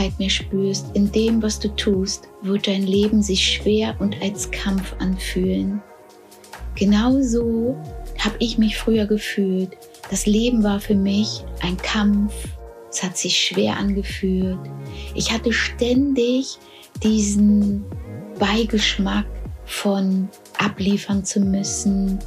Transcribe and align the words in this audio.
Leichtigkeit 0.00 0.18
mehr 0.18 0.30
spürst 0.30 0.86
in 0.94 1.12
dem, 1.12 1.42
was 1.42 1.58
du 1.58 1.68
tust, 1.76 2.28
wird 2.42 2.66
dein 2.66 2.86
Leben 2.86 3.22
sich 3.22 3.54
schwer 3.54 3.94
und 3.98 4.16
als 4.22 4.50
Kampf 4.50 4.94
anfühlen. 4.98 5.82
Genauso 6.74 7.76
habe 8.18 8.36
ich 8.38 8.56
mich 8.56 8.78
früher 8.78 9.06
gefühlt. 9.06 9.76
Das 10.10 10.26
Leben 10.26 10.62
war 10.62 10.80
für 10.80 10.94
mich 10.94 11.44
ein 11.62 11.76
Kampf. 11.76 12.32
Es 12.90 13.02
hat 13.02 13.16
sich 13.16 13.36
schwer 13.36 13.76
angefühlt. 13.76 14.58
Ich 15.14 15.32
hatte 15.32 15.52
ständig 15.52 16.58
diesen 17.02 17.84
Beigeschmack 18.38 19.26
von 19.66 20.28
abliefern 20.58 21.24
zu 21.24 21.40
müssen. 21.40 22.18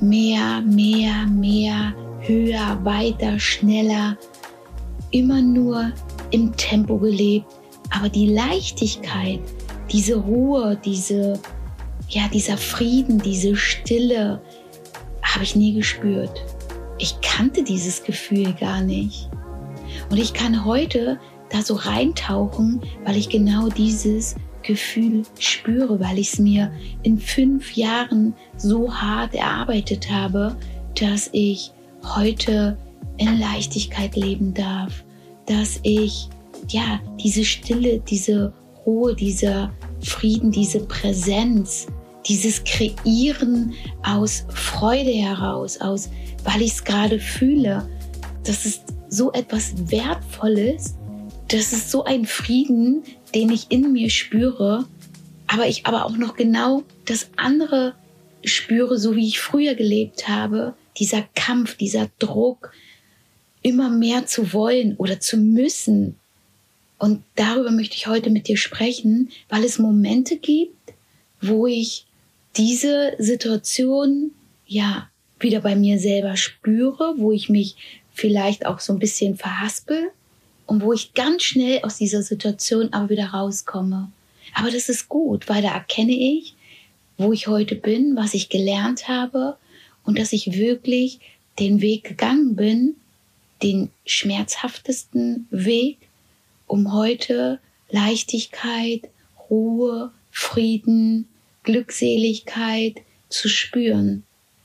Mehr, 0.00 0.62
mehr, 0.62 1.26
mehr, 1.26 1.94
höher, 2.20 2.78
weiter, 2.82 3.38
schneller. 3.38 4.16
Immer 5.10 5.40
nur 5.40 5.92
im 6.30 6.56
Tempo 6.56 6.98
gelebt. 6.98 7.46
Aber 7.90 8.08
die 8.08 8.28
Leichtigkeit, 8.28 9.40
diese 9.90 10.16
Ruhe, 10.16 10.78
diese, 10.84 11.40
ja, 12.08 12.28
dieser 12.28 12.56
Frieden, 12.56 13.18
diese 13.18 13.56
Stille, 13.56 14.40
habe 15.22 15.44
ich 15.44 15.56
nie 15.56 15.74
gespürt. 15.74 16.42
Ich 16.98 17.20
kannte 17.20 17.62
dieses 17.62 18.02
Gefühl 18.02 18.52
gar 18.54 18.80
nicht. 18.80 19.28
Und 20.10 20.18
ich 20.18 20.32
kann 20.32 20.64
heute 20.64 21.18
da 21.50 21.62
so 21.62 21.74
reintauchen, 21.74 22.82
weil 23.04 23.16
ich 23.16 23.28
genau 23.28 23.68
dieses 23.68 24.36
Gefühl 24.62 25.22
spüre, 25.38 26.00
weil 26.00 26.18
ich 26.18 26.32
es 26.32 26.38
mir 26.38 26.72
in 27.02 27.18
fünf 27.18 27.72
Jahren 27.74 28.34
so 28.56 28.92
hart 28.92 29.34
erarbeitet 29.34 30.10
habe, 30.10 30.56
dass 31.00 31.30
ich 31.32 31.70
heute 32.02 32.76
in 33.16 33.38
Leichtigkeit 33.38 34.16
leben 34.16 34.54
darf, 34.54 35.04
dass 35.48 35.80
ich 35.82 36.28
ja 36.68 37.00
diese 37.18 37.44
Stille, 37.44 38.00
diese 38.00 38.52
Ruhe, 38.84 39.14
dieser 39.14 39.72
Frieden, 40.00 40.50
diese 40.50 40.80
Präsenz, 40.80 41.86
dieses 42.26 42.62
Kreieren 42.64 43.72
aus 44.02 44.44
Freude 44.50 45.10
heraus, 45.10 45.80
aus, 45.80 46.10
weil 46.44 46.62
ich 46.62 46.72
es 46.72 46.84
gerade 46.84 47.18
fühle, 47.18 47.88
das 48.44 48.66
ist 48.66 48.82
so 49.08 49.32
etwas 49.32 49.90
Wertvolles, 49.90 50.96
das 51.48 51.72
ist 51.72 51.90
so 51.90 52.04
ein 52.04 52.26
Frieden, 52.26 53.02
den 53.34 53.50
ich 53.50 53.70
in 53.70 53.92
mir 53.92 54.10
spüre, 54.10 54.84
aber 55.46 55.66
ich 55.66 55.86
aber 55.86 56.04
auch 56.04 56.16
noch 56.16 56.36
genau 56.36 56.82
das 57.06 57.30
andere 57.36 57.94
spüre, 58.44 58.98
so 58.98 59.16
wie 59.16 59.26
ich 59.26 59.40
früher 59.40 59.74
gelebt 59.74 60.28
habe, 60.28 60.74
dieser 60.98 61.22
Kampf, 61.34 61.76
dieser 61.76 62.08
Druck, 62.18 62.72
immer 63.62 63.90
mehr 63.90 64.26
zu 64.26 64.52
wollen 64.52 64.96
oder 64.96 65.20
zu 65.20 65.36
müssen. 65.36 66.16
Und 66.98 67.22
darüber 67.36 67.70
möchte 67.70 67.96
ich 67.96 68.06
heute 68.06 68.30
mit 68.30 68.48
dir 68.48 68.56
sprechen, 68.56 69.30
weil 69.48 69.64
es 69.64 69.78
Momente 69.78 70.36
gibt, 70.36 70.74
wo 71.40 71.66
ich 71.66 72.06
diese 72.56 73.12
Situation 73.18 74.32
ja 74.66 75.08
wieder 75.38 75.60
bei 75.60 75.76
mir 75.76 75.98
selber 75.98 76.36
spüre, 76.36 77.14
wo 77.16 77.30
ich 77.32 77.48
mich 77.48 77.76
vielleicht 78.12 78.66
auch 78.66 78.80
so 78.80 78.92
ein 78.92 78.98
bisschen 78.98 79.36
verhaspel 79.36 80.10
und 80.66 80.82
wo 80.82 80.92
ich 80.92 81.14
ganz 81.14 81.44
schnell 81.44 81.80
aus 81.82 81.98
dieser 81.98 82.22
Situation 82.22 82.92
aber 82.92 83.10
wieder 83.10 83.28
rauskomme. 83.28 84.10
Aber 84.54 84.70
das 84.70 84.88
ist 84.88 85.08
gut, 85.08 85.48
weil 85.48 85.62
da 85.62 85.72
erkenne 85.72 86.12
ich, 86.12 86.54
wo 87.16 87.32
ich 87.32 87.46
heute 87.46 87.76
bin, 87.76 88.16
was 88.16 88.34
ich 88.34 88.48
gelernt 88.48 89.08
habe 89.08 89.56
und 90.04 90.18
dass 90.18 90.32
ich 90.32 90.52
wirklich 90.58 91.20
den 91.58 91.80
Weg 91.80 92.04
gegangen 92.04 92.56
bin, 92.56 92.96
den 93.62 93.90
schmerzhaftesten 94.06 95.46
Weg, 95.50 95.98
um 96.66 96.92
heute 96.92 97.58
Leichtigkeit, 97.90 99.08
Ruhe, 99.50 100.12
Frieden, 100.30 101.28
Glückseligkeit 101.62 103.02
zu 103.28 103.48
spüren. 103.48 104.24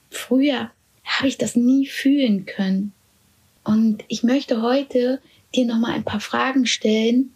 Früher 0.09 0.71
habe 1.03 1.27
ich 1.27 1.37
das 1.37 1.55
nie 1.55 1.87
fühlen 1.87 2.45
können. 2.45 2.93
Und 3.63 4.03
ich 4.07 4.23
möchte 4.23 4.61
heute 4.61 5.21
dir 5.55 5.65
noch 5.65 5.79
mal 5.79 5.93
ein 5.93 6.03
paar 6.03 6.19
Fragen 6.19 6.65
stellen. 6.65 7.33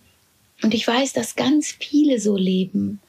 Und 0.62 0.74
ich 0.74 0.88
weiß, 0.88 1.14
dass 1.14 1.36
ganz 1.36 1.72
viele 1.72 2.20
so 2.20 2.38
leben. 2.38 3.00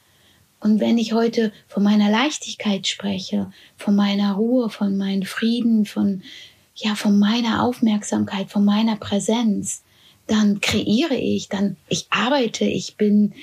Und 0.59 0.79
wenn 0.79 0.97
ich 0.97 1.13
heute 1.13 1.53
von 1.67 1.83
meiner 1.83 2.09
Leichtigkeit 2.09 2.87
spreche, 2.87 3.51
von 3.77 3.95
meiner 3.95 4.33
Ruhe, 4.33 4.69
von 4.69 4.97
meinem 4.97 5.23
Frieden, 5.23 5.85
von, 5.85 6.21
ja, 6.81 6.95
von 6.95 7.19
meiner 7.19 7.63
Aufmerksamkeit, 7.63 8.49
von 8.49 8.65
meiner 8.65 8.95
Präsenz, 8.95 9.83
dann 10.27 10.61
kreiere 10.61 11.15
ich, 11.15 11.49
dann, 11.49 11.75
ich 11.87 12.07
arbeite, 12.09 12.65
ich 12.65 12.95
bin 12.95 13.33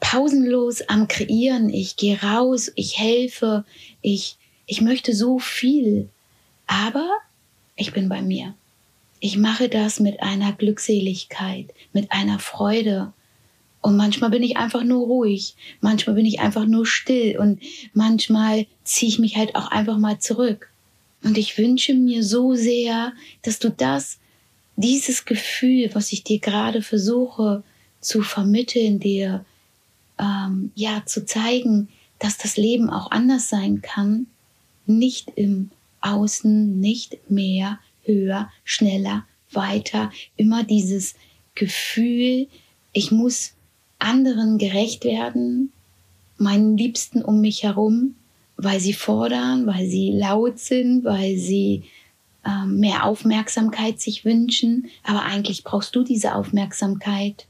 pausenlos 0.00 0.82
am 0.82 1.08
Kreieren, 1.08 1.68
ich 1.68 1.96
gehe 1.96 2.22
raus, 2.22 2.70
ich 2.74 2.98
helfe, 2.98 3.64
ich, 4.02 4.36
ich 4.66 4.80
möchte 4.80 5.14
so 5.14 5.38
viel. 5.38 6.08
Aber 6.66 7.08
ich 7.76 7.92
bin 7.92 8.08
bei 8.08 8.22
mir. 8.22 8.54
Ich 9.20 9.36
mache 9.36 9.68
das 9.68 10.00
mit 10.00 10.22
einer 10.22 10.52
Glückseligkeit, 10.52 11.72
mit 11.92 12.12
einer 12.12 12.38
Freude. 12.38 13.12
Und 13.80 13.96
manchmal 13.96 14.30
bin 14.30 14.42
ich 14.42 14.56
einfach 14.56 14.82
nur 14.82 15.06
ruhig, 15.06 15.54
manchmal 15.80 16.16
bin 16.16 16.26
ich 16.26 16.40
einfach 16.40 16.66
nur 16.66 16.86
still 16.86 17.38
und 17.38 17.60
manchmal 17.92 18.66
ziehe 18.84 19.08
ich 19.08 19.18
mich 19.18 19.36
halt 19.36 19.54
auch 19.54 19.70
einfach 19.70 19.96
mal 19.96 20.18
zurück. 20.18 20.70
Und 21.22 21.38
ich 21.38 21.58
wünsche 21.58 21.94
mir 21.94 22.22
so 22.22 22.54
sehr, 22.54 23.12
dass 23.42 23.58
du 23.58 23.70
das, 23.70 24.18
dieses 24.76 25.24
Gefühl, 25.24 25.90
was 25.94 26.12
ich 26.12 26.22
dir 26.22 26.38
gerade 26.38 26.82
versuche 26.82 27.62
zu 28.00 28.22
vermitteln, 28.22 29.00
dir 29.00 29.44
ähm, 30.18 30.70
ja 30.74 31.02
zu 31.06 31.24
zeigen, 31.24 31.88
dass 32.18 32.38
das 32.38 32.56
Leben 32.56 32.90
auch 32.90 33.10
anders 33.10 33.48
sein 33.48 33.82
kann, 33.82 34.26
nicht 34.86 35.32
im 35.36 35.70
Außen, 36.00 36.78
nicht 36.78 37.30
mehr, 37.30 37.78
höher, 38.04 38.50
schneller, 38.64 39.26
weiter. 39.50 40.12
Immer 40.36 40.62
dieses 40.62 41.14
Gefühl, 41.54 42.46
ich 42.92 43.10
muss 43.10 43.52
anderen 43.98 44.58
gerecht 44.58 45.04
werden, 45.04 45.72
meinen 46.38 46.76
Liebsten 46.76 47.22
um 47.22 47.40
mich 47.40 47.62
herum, 47.62 48.14
weil 48.56 48.80
sie 48.80 48.92
fordern, 48.92 49.66
weil 49.66 49.86
sie 49.86 50.12
laut 50.12 50.58
sind, 50.58 51.04
weil 51.04 51.36
sie 51.36 51.84
äh, 52.44 52.66
mehr 52.66 53.04
Aufmerksamkeit 53.04 54.00
sich 54.00 54.24
wünschen. 54.24 54.88
Aber 55.02 55.22
eigentlich 55.22 55.64
brauchst 55.64 55.94
du 55.94 56.02
diese 56.02 56.34
Aufmerksamkeit. 56.34 57.46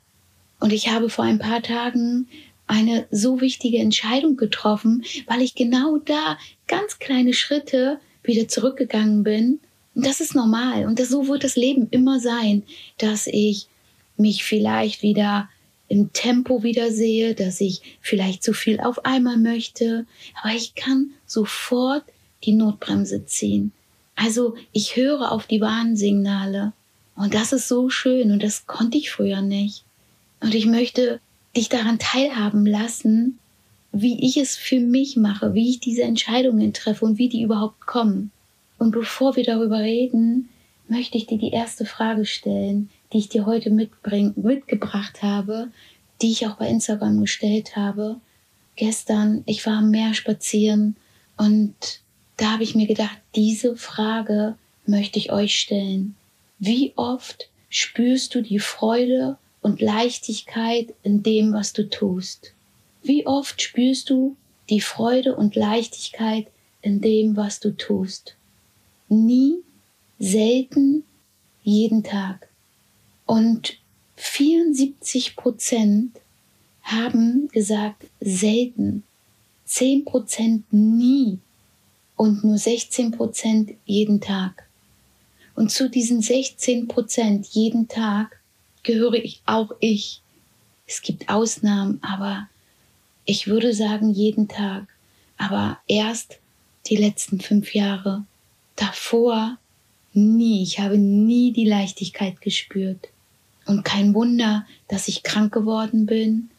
Und 0.59 0.73
ich 0.73 0.89
habe 0.89 1.09
vor 1.11 1.25
ein 1.25 1.39
paar 1.39 1.63
Tagen 1.63 2.29
eine 2.67 3.07
so 3.11 3.41
wichtige 3.41 3.79
Entscheidung 3.79 4.37
getroffen, 4.37 5.05
weil 5.27 5.43
ich 5.43 5.55
genau 5.55 5.99
da 5.99 6.39
ganz 6.67 6.99
kleine 6.99 7.33
Schritte 7.33 8.01
wieder 8.25 8.49
zurückgegangen 8.49 9.23
bin. 9.23 9.61
Und 9.95 10.05
das 10.05 10.21
ist 10.21 10.35
normal. 10.35 10.87
Und 10.87 10.99
das, 10.99 11.09
so 11.09 11.29
wird 11.29 11.45
das 11.45 11.57
Leben 11.57 11.89
immer 11.91 12.19
sein, 12.19 12.65
dass 12.99 13.29
ich 13.29 13.69
mich 14.17 14.45
vielleicht 14.45 15.03
wieder 15.03 15.49
im 15.89 16.13
Tempo 16.13 16.63
wieder 16.63 16.91
sehe, 16.91 17.35
dass 17.35 17.61
ich 17.61 17.83
vielleicht 18.01 18.43
zu 18.43 18.53
viel 18.53 18.81
auf 18.81 19.05
einmal 19.05 19.37
möchte. 19.37 20.07
Aber 20.43 20.55
ich 20.55 20.75
kann 20.75 21.13
sofort 21.27 22.05
die 22.45 22.53
Notbremse 22.53 23.27
ziehen. 23.27 23.73
Also 24.15 24.57
ich 24.73 24.97
höre 24.97 25.31
auf 25.31 25.47
die 25.47 25.61
Warnsignale. 25.61 26.73
Und 27.15 27.35
das 27.35 27.53
ist 27.53 27.69
so 27.69 27.89
schön 27.89 28.31
und 28.31 28.43
das 28.43 28.67
konnte 28.67 28.99
ich 28.99 29.11
früher 29.11 29.41
nicht. 29.41 29.85
Und 30.41 30.55
ich 30.55 30.67
möchte 30.67 31.21
dich 31.57 31.69
daran 31.69 31.99
teilhaben 31.99 32.67
lassen, 32.67 33.39
wie 33.93 34.23
ich 34.27 34.37
es 34.37 34.57
für 34.57 34.81
mich 34.81 35.17
mache, 35.17 35.55
wie 35.55 35.71
ich 35.71 35.81
diese 35.81 36.03
Entscheidungen 36.03 36.73
treffe 36.75 37.05
und 37.05 37.19
wie 37.19 37.29
die 37.29 37.43
überhaupt 37.43 37.81
kommen. 37.87 38.31
Und 38.79 38.91
bevor 38.91 39.37
wir 39.37 39.45
darüber 39.45 39.79
reden, 39.79 40.51
möchte 40.89 41.17
ich 41.17 41.27
dir 41.27 41.39
die 41.39 41.51
erste 41.51 41.87
Frage 41.87 42.27
stellen, 42.27 42.91
die 43.13 43.19
ich 43.19 43.29
dir 43.29 43.47
heute 43.47 43.71
mitbring, 43.71 44.35
mitgebracht 44.37 45.23
habe, 45.23 45.69
die 46.23 46.33
ich 46.33 46.47
auch 46.47 46.57
bei 46.57 46.69
Instagram 46.69 47.21
gestellt 47.21 47.77
habe. 47.77 48.21
Gestern, 48.77 49.43
ich 49.47 49.65
war 49.67 49.79
am 49.79 49.91
Meer 49.91 50.15
spazieren 50.15 50.97
und 51.37 52.01
da 52.37 52.53
habe 52.53 52.63
ich 52.63 52.75
mir 52.75 52.87
gedacht, 52.87 53.19
diese 53.35 53.77
Frage 53.77 54.57
möchte 54.87 55.19
ich 55.19 55.33
euch 55.33 55.59
stellen. 55.59 56.15
Wie 56.59 56.93
oft 56.97 57.49
spürst 57.69 58.35
du 58.35 58.43
die 58.43 58.59
Freude 58.59 59.39
und 59.63 59.81
Leichtigkeit 59.81 60.95
in 61.03 61.23
dem, 61.23 61.53
was 61.53 61.73
du 61.73 61.89
tust? 61.89 62.53
Wie 63.03 63.27
oft 63.27 63.61
spürst 63.61 64.11
du 64.11 64.37
die 64.69 64.81
Freude 64.81 65.37
und 65.37 65.55
Leichtigkeit 65.55 66.49
in 66.83 67.01
dem, 67.01 67.37
was 67.37 67.61
du 67.61 67.77
tust? 67.77 68.37
Nie, 69.09 69.57
selten, 70.19 71.05
jeden 71.63 72.03
Tag. 72.03 72.49
Und 73.27 73.79
74 74.17 75.37
Prozent 75.37 76.17
haben 76.83 77.49
gesagt 77.49 78.07
selten, 78.21 79.03
10 79.67 80.05
Prozent 80.05 80.73
nie 80.73 81.39
und 82.15 82.45
nur 82.45 82.57
16 82.57 83.11
Prozent 83.11 83.73
jeden 83.85 84.21
Tag. 84.21 84.69
Und 85.55 85.71
zu 85.71 85.91
diesen 85.91 86.23
16 86.23 86.87
Prozent 86.87 87.47
jeden 87.49 87.89
Tag 87.89 88.41
gehöre 88.83 89.15
ich 89.15 89.43
auch 89.47 89.73
ich. 89.81 90.23
Es 90.87 91.03
gibt 91.03 91.29
Ausnahmen, 91.29 91.99
aber 92.03 92.49
ich 93.25 93.49
würde 93.49 93.75
sagen 93.75 94.11
jeden 94.11 94.49
Tag. 94.49 94.87
Aber 95.37 95.79
erst 95.89 96.39
die 96.87 96.97
letzten 96.97 97.41
fünf 97.41 97.75
Jahre. 97.75 98.25
Davor 98.77 99.59
nie. 100.13 100.63
Ich 100.63 100.79
habe 100.79 100.97
nie 100.97 101.53
die 101.53 101.69
Leichtigkeit 101.69 102.41
gespürt. 102.41 103.09
Und 103.67 103.85
kein 103.85 104.15
Wunder, 104.15 104.65
dass 104.89 105.09
ich 105.09 105.23
krank 105.23 105.53
geworden 105.53 106.07
bin, 106.07 106.51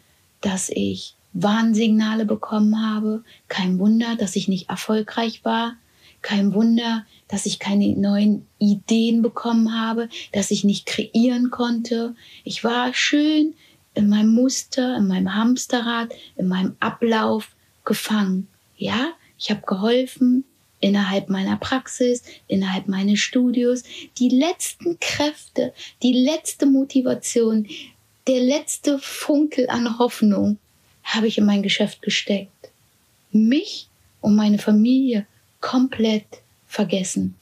dass 0.41 0.69
ich 0.69 1.15
Warnsignale 1.33 2.25
bekommen 2.25 2.81
habe. 2.81 3.23
Kein 3.47 3.79
Wunder, 3.79 4.15
dass 4.15 4.35
ich 4.35 4.47
nicht 4.47 4.69
erfolgreich 4.69 5.45
war. 5.45 5.75
Kein 6.21 6.53
Wunder, 6.53 7.05
dass 7.27 7.45
ich 7.45 7.59
keine 7.59 7.87
neuen 7.89 8.45
Ideen 8.57 9.21
bekommen 9.21 9.73
habe, 9.73 10.09
dass 10.33 10.51
ich 10.51 10.63
nicht 10.63 10.85
kreieren 10.85 11.51
konnte. 11.51 12.15
Ich 12.43 12.63
war 12.63 12.93
schön 12.93 13.53
in 13.93 14.09
meinem 14.09 14.33
Muster, 14.33 14.97
in 14.97 15.07
meinem 15.07 15.35
Hamsterrad, 15.35 16.09
in 16.35 16.47
meinem 16.47 16.75
Ablauf 16.79 17.55
gefangen. 17.85 18.47
Ja, 18.77 19.11
ich 19.37 19.49
habe 19.51 19.61
geholfen 19.65 20.43
innerhalb 20.79 21.29
meiner 21.29 21.57
Praxis, 21.57 22.23
innerhalb 22.47 22.87
meines 22.87 23.19
Studios. 23.19 23.83
Die 24.17 24.29
letzten 24.29 24.99
Kräfte, 24.99 25.73
die 26.03 26.13
letzte 26.13 26.65
Motivation, 26.65 27.67
der 28.27 28.41
letzte 28.41 28.99
Funkel 28.99 29.69
an 29.69 29.97
Hoffnung 29.99 30.57
habe 31.03 31.27
ich 31.27 31.37
in 31.37 31.45
mein 31.45 31.63
Geschäft 31.63 32.01
gesteckt. 32.01 32.69
Mich 33.31 33.87
und 34.21 34.35
meine 34.35 34.59
Familie 34.59 35.25
komplett 35.61 36.25
vergessen. 36.67 37.35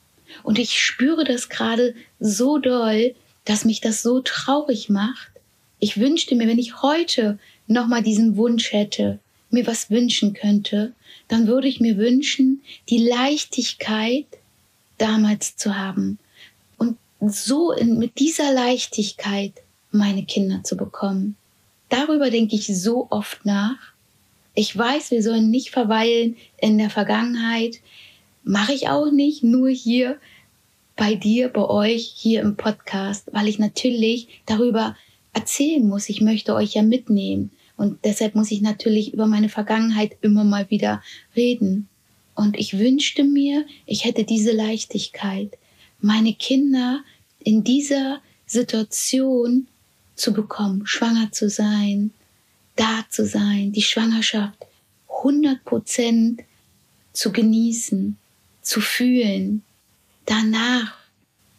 Und 0.44 0.60
ich 0.60 0.82
spüre 0.82 1.24
das 1.24 1.50
gerade 1.50 1.96
so 2.20 2.58
doll, 2.58 3.16
dass 3.46 3.66
mich 3.66 3.82
das 3.82 4.02
so 4.02 4.22
traurig 4.22 4.90
macht. 4.90 5.32
Ich 5.80 6.00
wünschte 6.00 6.36
mir, 6.36 6.48
wenn 6.48 6.60
ich 6.60 6.82
heute 6.82 7.40
nochmal 7.68 8.04
diesen 8.04 8.38
Wunsch 8.38 8.72
hätte, 8.72 9.20
mir 9.56 9.66
was 9.66 9.90
wünschen 9.90 10.34
könnte, 10.34 10.94
dann 11.28 11.48
würde 11.48 11.68
ich 11.68 11.80
mir 11.80 11.98
wünschen, 11.98 12.62
die 12.90 13.00
Leichtigkeit 13.00 14.28
damals 14.98 15.58
zu 15.58 15.78
haben 15.78 16.20
und 16.78 16.98
so 17.20 17.72
in, 17.72 17.98
mit 17.98 18.20
dieser 18.20 18.54
Leichtigkeit 18.54 19.54
meine 19.92 20.26
Kinder 20.26 20.64
zu 20.64 20.78
bekommen. 20.78 21.36
Darüber 21.90 22.30
denke 22.30 22.56
ich 22.56 22.68
so 22.68 23.08
oft 23.10 23.46
nach. 23.46 23.78
Ich 24.54 24.78
weiß, 24.78 25.12
wir 25.12 25.24
sollen 25.24 25.50
nicht 25.50 25.72
verweilen 25.72 26.38
in 26.58 26.78
der 26.78 26.90
Vergangenheit. 26.90 27.80
Mache 28.44 28.74
ich 28.74 28.90
auch 28.90 29.12
nicht, 29.12 29.44
nur 29.44 29.70
hier 29.70 30.18
bei 30.96 31.16
dir, 31.16 31.50
bei 31.50 31.66
euch, 31.66 32.14
hier 32.16 32.42
im 32.42 32.56
Podcast, 32.56 33.28
weil 33.32 33.48
ich 33.48 33.60
natürlich 33.60 34.28
darüber 34.46 34.96
erzählen 35.34 35.86
muss. 35.88 36.10
Ich 36.10 36.22
möchte 36.22 36.54
euch 36.56 36.74
ja 36.74 36.82
mitnehmen. 36.82 37.52
Und 37.78 38.04
deshalb 38.06 38.36
muss 38.36 38.52
ich 38.52 38.62
natürlich 38.62 39.14
über 39.14 39.28
meine 39.28 39.50
Vergangenheit 39.50 40.18
immer 40.22 40.44
mal 40.44 40.70
wieder 40.70 41.04
reden. 41.36 41.90
Und 42.34 42.58
ich 42.58 42.78
wünschte 42.78 43.24
mir, 43.24 43.66
ich 43.86 44.06
hätte 44.06 44.24
diese 44.24 44.52
Leichtigkeit, 44.52 45.58
meine 46.00 46.34
Kinder 46.34 47.04
in 47.40 47.64
dieser 47.64 48.22
Situation 48.46 49.68
zu 50.16 50.34
bekommen, 50.34 50.86
schwanger 50.86 51.32
zu 51.32 51.50
sein, 51.50 52.12
da 52.76 53.06
zu 53.10 53.26
sein, 53.26 53.72
die 53.72 53.82
Schwangerschaft 53.82 54.66
100 55.08 55.64
Prozent 55.64 56.42
zu 57.14 57.32
genießen, 57.32 58.18
zu 58.62 58.82
fühlen, 58.82 59.64
danach 60.26 60.98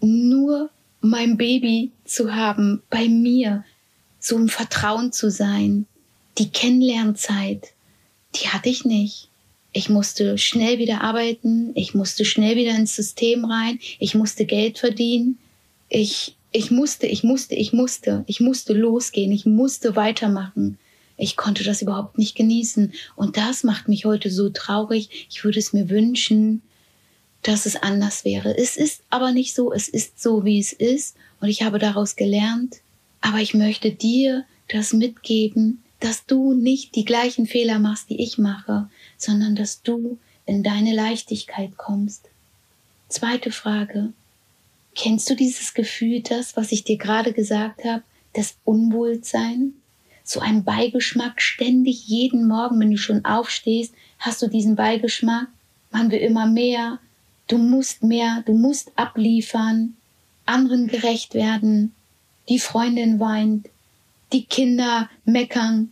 nur 0.01 0.71
mein 1.01 1.37
Baby 1.37 1.91
zu 2.05 2.35
haben, 2.35 2.83
bei 2.91 3.09
mir, 3.09 3.65
so 4.19 4.37
im 4.37 4.49
Vertrauen 4.49 5.13
zu 5.13 5.31
sein, 5.31 5.87
die 6.39 6.51
Kennenlernzeit, 6.51 7.73
die 8.35 8.49
hatte 8.49 8.69
ich 8.69 8.85
nicht. 8.85 9.29
Ich 9.73 9.89
musste 9.89 10.39
schnell 10.39 10.79
wieder 10.79 11.03
arbeiten, 11.03 11.73
ich 11.75 11.95
musste 11.95 12.25
schnell 12.25 12.57
wieder 12.57 12.75
ins 12.75 12.97
System 12.97 13.45
rein, 13.45 13.79
ich 13.99 14.15
musste 14.15 14.47
Geld 14.47 14.79
verdienen, 14.79 15.39
ich, 15.89 16.35
ich 16.53 16.71
musste, 16.71 17.07
ich 17.07 17.23
musste, 17.23 17.55
ich 17.55 17.73
musste, 17.73 18.25
ich 18.27 18.41
musste 18.41 18.73
losgehen, 18.73 19.33
ich 19.33 19.45
musste 19.45 19.95
weitermachen. 19.95 20.79
Ich 21.19 21.37
konnte 21.37 21.65
das 21.65 21.83
überhaupt 21.83 22.19
nicht 22.19 22.35
genießen. 22.35 22.93
Und 23.15 23.37
das 23.37 23.65
macht 23.65 23.89
mich 23.89 24.05
heute 24.05 24.31
so 24.31 24.51
traurig. 24.51 25.27
Ich 25.31 25.45
würde 25.45 25.59
es 25.59 25.73
mir 25.73 25.89
wünschen, 25.89 26.63
dass 27.43 27.65
es 27.65 27.77
anders 27.77 28.25
wäre. 28.25 28.57
Es 28.57 28.77
ist 28.77 29.03
aber 29.09 29.33
nicht 29.33 29.55
so, 29.55 29.73
es 29.73 29.89
ist 29.89 30.21
so, 30.21 30.45
wie 30.45 30.59
es 30.59 30.73
ist. 30.73 31.17
Und 31.41 31.49
ich 31.49 31.63
habe 31.63 31.79
daraus 31.79 32.17
gelernt. 32.17 32.77
Aber 33.21 33.39
ich 33.39 33.55
möchte 33.55 33.91
dir 33.91 34.45
das 34.69 34.93
mitgeben, 34.93 35.83
dass 36.07 36.25
du 36.25 36.55
nicht 36.55 36.95
die 36.95 37.05
gleichen 37.05 37.47
Fehler 37.47 37.81
machst, 37.81 38.11
die 38.11 38.23
ich 38.23 38.39
mache, 38.39 38.89
sondern 39.19 39.57
dass 39.57 39.83
du 39.83 40.19
in 40.45 40.63
deine 40.63 40.95
Leichtigkeit 40.95 41.77
kommst. 41.77 42.29
Zweite 43.09 43.51
Frage. 43.51 44.13
Kennst 44.95 45.29
du 45.29 45.35
dieses 45.35 45.75
Gefühl, 45.75 46.23
das, 46.23 46.57
was 46.57 46.71
ich 46.71 46.85
dir 46.85 46.97
gerade 46.97 47.33
gesagt 47.33 47.85
habe, 47.85 48.05
das 48.35 48.55
Unwohlsein? 48.65 49.73
So 50.23 50.39
ein 50.39 50.63
Beigeschmack 50.63 51.43
ständig 51.43 52.07
jeden 52.07 52.47
Morgen, 52.47 52.79
wenn 52.79 52.93
du 52.93 52.99
schon 52.99 53.25
aufstehst, 53.25 53.93
hast 54.21 54.41
du 54.43 54.47
diesen 54.47 54.77
Beigeschmack. 54.77 55.49
Man 55.91 56.13
will 56.13 56.21
immer 56.21 56.47
mehr. 56.47 57.01
Du 57.49 57.59
musst 57.59 58.05
mehr, 58.05 58.45
du 58.47 58.53
musst 58.53 58.93
abliefern, 58.95 59.97
anderen 60.45 60.87
gerecht 60.87 61.35
werden. 61.35 61.97
Die 62.49 62.61
Freundin 62.61 63.19
weint, 63.19 63.69
die 64.33 64.45
Kinder 64.45 65.11
meckern. 65.25 65.91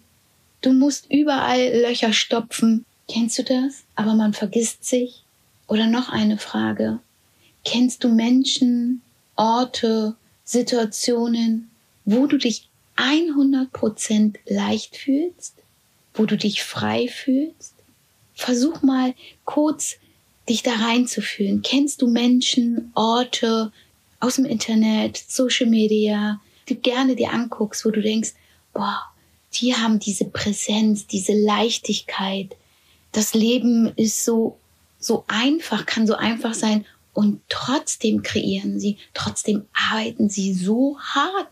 Du 0.65 0.73
musst 0.73 1.11
überall 1.11 1.83
Löcher 1.83 2.15
stopfen. 2.15 2.87
Kennst 3.07 3.39
du 3.39 3.45
das? 3.45 3.85
Aber 3.97 4.15
man 4.15 4.33
vergisst 4.33 4.87
sich. 4.87 5.23
Oder 5.67 5.87
noch 5.87 6.09
eine 6.09 6.39
Frage. 6.39 7.01
Kennst 7.67 8.03
du 8.03 8.09
Menschen, 8.09 9.03
Orte, 9.37 10.15
Situationen, 10.43 11.71
wo 12.07 12.27
du 12.27 12.39
dich 12.39 12.71
100% 12.97 14.37
leicht 14.47 14.97
fühlst? 14.97 15.53
Wo 16.15 16.25
du 16.25 16.39
dich 16.39 16.63
frei 16.63 17.09
fühlst? 17.09 17.75
Versuch 18.35 18.81
mal 18.81 19.13
kurz 19.45 19.97
dich 20.49 20.63
da 20.63 20.73
reinzufühlen. 20.73 21.61
Kennst 21.61 22.01
du 22.01 22.07
Menschen, 22.07 22.91
Orte 22.95 23.71
aus 24.19 24.37
dem 24.37 24.47
Internet, 24.47 25.23
Social 25.29 25.67
Media, 25.69 26.41
du 26.67 26.75
gerne 26.75 27.17
dir 27.17 27.33
anguckst, 27.33 27.85
wo 27.85 27.91
du 27.91 28.01
denkst, 28.01 28.33
boah, 28.73 29.14
die 29.57 29.75
haben 29.75 29.99
diese 29.99 30.25
Präsenz, 30.25 31.07
diese 31.07 31.33
Leichtigkeit. 31.33 32.57
Das 33.13 33.35
Leben 33.35 33.93
ist 33.97 34.25
so, 34.25 34.59
so 34.99 35.25
einfach, 35.29 35.87
kann 35.87 36.07
so 36.07 36.15
einfach 36.15 36.55
sein 36.55 36.85
und 37.13 37.41
trotzdem 37.49 38.23
kreieren 38.23 38.81
sie, 38.81 38.99
trotzdem 39.15 39.65
arbeiten 39.91 40.29
sie 40.29 40.53
so 40.53 40.99
hart, 40.99 41.49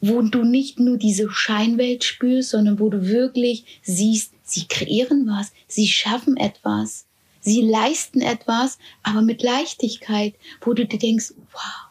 wo 0.00 0.20
du 0.22 0.44
nicht 0.44 0.78
nur 0.78 0.98
diese 0.98 1.30
Scheinwelt 1.30 2.04
spürst, 2.04 2.50
sondern 2.50 2.78
wo 2.78 2.90
du 2.90 3.06
wirklich 3.08 3.80
siehst, 3.82 4.32
sie 4.44 4.66
kreieren 4.66 5.26
was, 5.26 5.52
sie 5.66 5.88
schaffen 5.88 6.36
etwas, 6.36 7.06
sie 7.40 7.62
leisten 7.62 8.20
etwas, 8.20 8.78
aber 9.02 9.22
mit 9.22 9.42
Leichtigkeit, 9.42 10.34
wo 10.60 10.74
du 10.74 10.86
dir 10.86 10.98
denkst, 10.98 11.32
wow, 11.52 11.86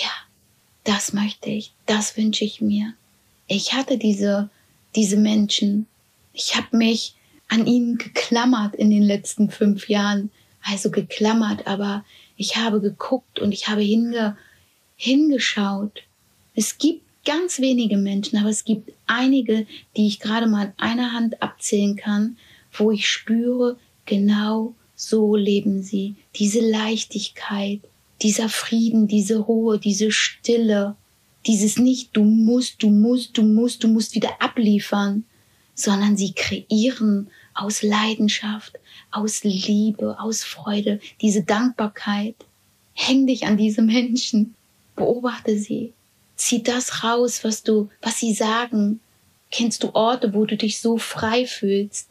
ja, 0.00 0.10
das 0.84 1.12
möchte 1.12 1.50
ich, 1.50 1.72
das 1.86 2.16
wünsche 2.16 2.44
ich 2.44 2.60
mir. 2.60 2.94
Ich 3.48 3.74
hatte 3.74 3.98
diese, 3.98 4.50
diese 4.94 5.16
Menschen. 5.16 5.86
Ich 6.32 6.56
habe 6.56 6.76
mich 6.76 7.14
an 7.48 7.66
ihnen 7.66 7.98
geklammert 7.98 8.74
in 8.74 8.90
den 8.90 9.02
letzten 9.02 9.50
fünf 9.50 9.88
Jahren. 9.88 10.30
Also 10.64 10.90
geklammert, 10.90 11.66
aber 11.66 12.04
ich 12.36 12.56
habe 12.56 12.80
geguckt 12.80 13.40
und 13.40 13.52
ich 13.52 13.68
habe 13.68 13.82
hinge, 13.82 14.36
hingeschaut. 14.96 16.04
Es 16.54 16.78
gibt 16.78 17.02
ganz 17.24 17.60
wenige 17.60 17.96
Menschen, 17.96 18.38
aber 18.38 18.48
es 18.48 18.64
gibt 18.64 18.92
einige, 19.06 19.66
die 19.96 20.06
ich 20.06 20.20
gerade 20.20 20.46
mal 20.46 20.66
an 20.66 20.72
einer 20.76 21.12
Hand 21.12 21.42
abzählen 21.42 21.96
kann, 21.96 22.36
wo 22.72 22.90
ich 22.90 23.08
spüre, 23.08 23.76
genau 24.06 24.74
so 24.94 25.36
leben 25.36 25.82
sie. 25.82 26.14
Diese 26.36 26.60
Leichtigkeit, 26.60 27.80
dieser 28.22 28.48
Frieden, 28.48 29.08
diese 29.08 29.38
Ruhe, 29.38 29.78
diese 29.78 30.12
Stille, 30.12 30.96
dieses 31.46 31.78
nicht, 31.78 32.10
du 32.16 32.24
musst, 32.24 32.82
du 32.82 32.90
musst, 32.90 33.36
du 33.36 33.42
musst, 33.42 33.82
du 33.82 33.88
musst 33.88 34.14
wieder 34.14 34.40
abliefern, 34.40 35.24
sondern 35.74 36.16
sie 36.16 36.32
kreieren 36.32 37.30
aus 37.54 37.82
Leidenschaft, 37.82 38.78
aus 39.10 39.44
Liebe, 39.44 40.18
aus 40.18 40.44
Freude, 40.44 41.00
diese 41.20 41.42
Dankbarkeit. 41.42 42.36
Häng 42.94 43.26
dich 43.26 43.46
an 43.46 43.56
diese 43.56 43.82
Menschen, 43.82 44.54
beobachte 44.96 45.58
sie, 45.58 45.92
zieh 46.36 46.62
das 46.62 47.02
raus, 47.02 47.42
was 47.42 47.62
du, 47.62 47.88
was 48.00 48.18
sie 48.18 48.34
sagen. 48.34 49.00
Kennst 49.50 49.82
du 49.82 49.94
Orte, 49.94 50.34
wo 50.34 50.44
du 50.44 50.56
dich 50.56 50.80
so 50.80 50.98
frei 50.98 51.46
fühlst? 51.46 52.10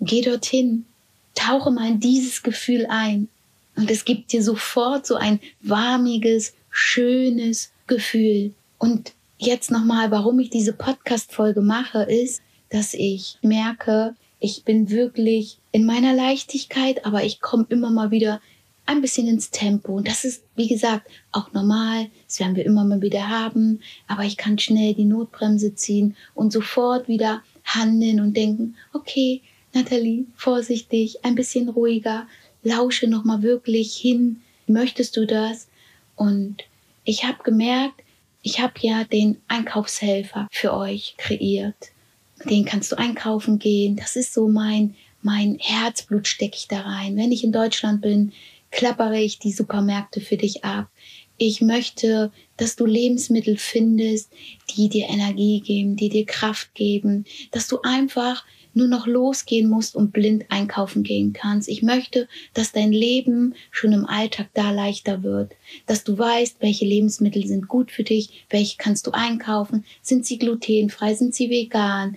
Geh 0.00 0.20
dorthin, 0.22 0.86
tauche 1.34 1.70
mal 1.70 1.88
in 1.88 2.00
dieses 2.00 2.42
Gefühl 2.42 2.86
ein. 2.88 3.28
Und 3.76 3.90
es 3.90 4.04
gibt 4.04 4.32
dir 4.32 4.42
sofort 4.42 5.06
so 5.06 5.14
ein 5.14 5.40
warmiges, 5.60 6.54
schönes 6.70 7.70
Gefühl. 7.86 8.52
Und 8.78 9.12
jetzt 9.38 9.70
nochmal, 9.70 10.10
warum 10.10 10.38
ich 10.40 10.50
diese 10.50 10.72
Podcast-Folge 10.72 11.60
mache, 11.60 12.02
ist, 12.02 12.42
dass 12.70 12.94
ich 12.94 13.38
merke, 13.42 14.14
ich 14.40 14.64
bin 14.64 14.90
wirklich 14.90 15.58
in 15.72 15.84
meiner 15.84 16.14
Leichtigkeit, 16.14 17.04
aber 17.04 17.24
ich 17.24 17.40
komme 17.40 17.66
immer 17.68 17.90
mal 17.90 18.10
wieder 18.10 18.40
ein 18.86 19.02
bisschen 19.02 19.28
ins 19.28 19.50
Tempo. 19.50 19.96
Und 19.96 20.08
das 20.08 20.24
ist, 20.24 20.42
wie 20.56 20.68
gesagt, 20.68 21.10
auch 21.30 21.52
normal. 21.52 22.08
Das 22.26 22.40
werden 22.40 22.56
wir 22.56 22.64
immer 22.64 22.84
mal 22.84 23.02
wieder 23.02 23.28
haben. 23.28 23.80
Aber 24.06 24.24
ich 24.24 24.38
kann 24.38 24.58
schnell 24.58 24.94
die 24.94 25.04
Notbremse 25.04 25.74
ziehen 25.74 26.16
und 26.34 26.52
sofort 26.52 27.06
wieder 27.06 27.42
handeln 27.64 28.20
und 28.20 28.36
denken, 28.36 28.76
okay, 28.94 29.42
Nathalie, 29.74 30.24
vorsichtig, 30.36 31.24
ein 31.24 31.34
bisschen 31.34 31.68
ruhiger, 31.68 32.26
lausche 32.62 33.08
nochmal 33.08 33.42
wirklich 33.42 33.94
hin. 33.94 34.40
Möchtest 34.66 35.16
du 35.16 35.26
das? 35.26 35.68
Und 36.16 36.64
ich 37.04 37.24
habe 37.24 37.42
gemerkt, 37.42 38.02
ich 38.42 38.60
habe 38.60 38.74
ja 38.80 39.04
den 39.04 39.40
Einkaufshelfer 39.48 40.48
für 40.50 40.74
euch 40.74 41.14
kreiert. 41.18 41.92
Den 42.44 42.64
kannst 42.64 42.92
du 42.92 42.98
einkaufen 42.98 43.58
gehen. 43.58 43.96
Das 43.96 44.16
ist 44.16 44.32
so 44.32 44.48
mein, 44.48 44.94
mein 45.22 45.58
Herzblut 45.60 46.28
stecke 46.28 46.56
ich 46.56 46.68
da 46.68 46.80
rein. 46.80 47.16
Wenn 47.16 47.32
ich 47.32 47.42
in 47.42 47.52
Deutschland 47.52 48.00
bin, 48.00 48.32
klappere 48.70 49.20
ich 49.20 49.38
die 49.38 49.52
Supermärkte 49.52 50.20
für 50.20 50.36
dich 50.36 50.64
ab. 50.64 50.88
Ich 51.36 51.60
möchte, 51.60 52.32
dass 52.56 52.76
du 52.76 52.84
Lebensmittel 52.84 53.56
findest, 53.56 54.32
die 54.76 54.88
dir 54.88 55.08
Energie 55.08 55.60
geben, 55.60 55.96
die 55.96 56.08
dir 56.08 56.26
Kraft 56.26 56.74
geben, 56.74 57.24
dass 57.52 57.68
du 57.68 57.80
einfach 57.82 58.44
nur 58.78 58.88
noch 58.88 59.06
losgehen 59.06 59.68
musst 59.68 59.94
und 59.94 60.12
blind 60.12 60.46
einkaufen 60.48 61.02
gehen 61.02 61.34
kannst. 61.34 61.68
Ich 61.68 61.82
möchte, 61.82 62.28
dass 62.54 62.72
dein 62.72 62.92
Leben 62.92 63.54
schon 63.70 63.92
im 63.92 64.06
Alltag 64.06 64.48
da 64.54 64.70
leichter 64.70 65.22
wird, 65.22 65.52
dass 65.86 66.04
du 66.04 66.16
weißt, 66.16 66.56
welche 66.60 66.86
Lebensmittel 66.86 67.46
sind 67.46 67.68
gut 67.68 67.90
für 67.90 68.04
dich, 68.04 68.46
welche 68.48 68.78
kannst 68.78 69.06
du 69.06 69.10
einkaufen, 69.10 69.84
sind 70.00 70.24
sie 70.24 70.38
glutenfrei, 70.38 71.14
sind 71.14 71.34
sie 71.34 71.50
vegan, 71.50 72.16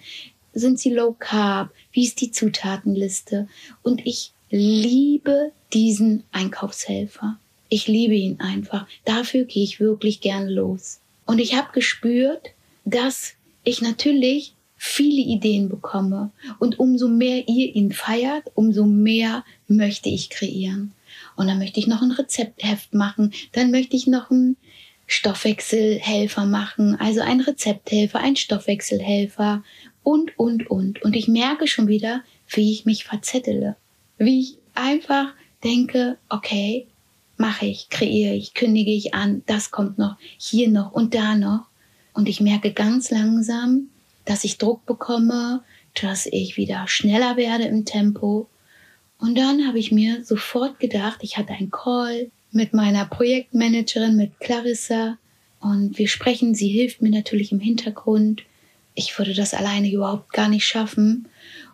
sind 0.54 0.80
sie 0.80 0.94
low 0.94 1.16
carb, 1.18 1.72
wie 1.92 2.06
ist 2.06 2.22
die 2.22 2.32
Zutatenliste 2.32 3.48
und 3.84 4.06
ich 4.06 4.32
liebe 4.50 5.52
diesen 5.74 6.24
Einkaufshelfer. 6.32 7.38
Ich 7.70 7.88
liebe 7.88 8.14
ihn 8.16 8.40
einfach. 8.40 8.86
Dafür 9.06 9.46
gehe 9.46 9.64
ich 9.64 9.80
wirklich 9.80 10.20
gern 10.20 10.50
los. 10.50 11.00
Und 11.26 11.40
ich 11.40 11.56
habe 11.56 11.72
gespürt, 11.72 12.50
dass 12.84 13.34
ich 13.64 13.82
natürlich 13.82 14.54
viele 14.84 15.22
Ideen 15.22 15.70
bekomme. 15.70 16.32
Und 16.60 16.80
umso 16.80 17.08
mehr 17.08 17.48
ihr 17.48 17.76
ihn 17.76 17.92
feiert, 17.92 18.46
umso 18.56 18.86
mehr 18.86 19.44
möchte 19.68 20.10
ich 20.10 20.30
kreieren. 20.30 20.94
Und 21.36 21.48
dann 21.48 21.60
möchte 21.60 21.80
ich 21.80 21.88
noch 21.88 22.02
ein 22.02 22.12
Rezeptheft 22.12 22.94
machen. 22.94 23.34
Dann 23.52 23.72
möchte 23.72 23.96
ich 23.96 24.08
noch 24.08 24.32
einen 24.32 24.58
Stoffwechselhelfer 25.08 26.46
machen. 26.46 26.96
Also 27.00 27.22
ein 27.22 27.42
Rezepthelfer, 27.42 28.20
ein 28.20 28.36
Stoffwechselhelfer 28.36 29.64
und, 30.04 30.38
und, 30.40 30.70
und. 30.70 31.02
Und 31.04 31.16
ich 31.16 31.28
merke 31.28 31.68
schon 31.68 31.88
wieder, 31.88 32.24
wie 32.48 32.72
ich 32.72 32.86
mich 32.86 33.04
verzettele 33.04 33.76
wie 34.26 34.40
ich 34.40 34.58
einfach 34.76 35.34
denke, 35.64 36.18
okay, 36.30 36.88
mache 37.38 37.66
ich, 37.66 37.90
kreiere 37.90 38.36
ich, 38.36 38.54
kündige 38.54 38.92
ich 38.92 39.14
an, 39.14 39.42
das 39.48 39.72
kommt 39.72 39.98
noch, 39.98 40.16
hier 40.38 40.70
noch 40.70 40.92
und 40.92 41.16
da 41.16 41.36
noch. 41.36 41.66
Und 42.14 42.30
ich 42.30 42.40
merke 42.40 42.72
ganz 42.72 43.10
langsam, 43.10 43.88
dass 44.26 44.44
ich 44.44 44.58
Druck 44.58 44.86
bekomme, 44.86 45.64
dass 46.02 46.26
ich 46.26 46.58
wieder 46.58 46.88
schneller 46.88 47.38
werde 47.38 47.66
im 47.66 47.86
Tempo. 47.86 48.48
Und 49.20 49.38
dann 49.38 49.68
habe 49.68 49.80
ich 49.80 49.92
mir 49.92 50.24
sofort 50.24 50.80
gedacht, 50.80 51.20
ich 51.22 51.38
hatte 51.38 51.54
einen 51.54 51.72
Call 51.72 52.32
mit 52.52 52.74
meiner 52.74 53.06
Projektmanagerin, 53.06 54.16
mit 54.16 54.40
Clarissa. 54.40 55.18
Und 55.60 55.98
wir 55.98 56.08
sprechen, 56.08 56.56
sie 56.56 56.70
hilft 56.70 57.02
mir 57.02 57.12
natürlich 57.12 57.52
im 57.52 57.60
Hintergrund. 57.60 58.44
Ich 58.96 59.18
würde 59.18 59.34
das 59.34 59.54
alleine 59.54 59.92
überhaupt 59.92 60.34
gar 60.34 60.50
nicht 60.50 60.66
schaffen. 60.66 61.28